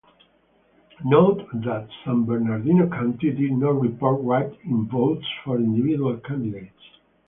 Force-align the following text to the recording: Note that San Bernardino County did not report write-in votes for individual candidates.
Note 1.05 1.47
that 1.61 1.87
San 2.03 2.23
Bernardino 2.23 2.89
County 2.89 3.29
did 3.29 3.51
not 3.51 3.79
report 3.79 4.19
write-in 4.23 4.87
votes 4.87 5.27
for 5.45 5.57
individual 5.57 6.17
candidates. 6.17 6.81